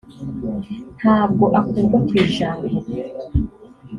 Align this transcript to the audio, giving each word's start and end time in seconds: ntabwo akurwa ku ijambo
ntabwo 0.99 1.45
akurwa 1.59 1.97
ku 2.07 2.13
ijambo 2.23 2.75